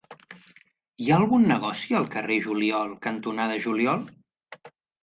[1.03, 4.07] Hi ha algun negoci al carrer Juliol cantonada Juliol?